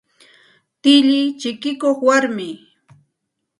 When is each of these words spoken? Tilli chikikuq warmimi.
Tilli 0.81 1.21
chikikuq 1.39 1.97
warmimi. 2.07 2.49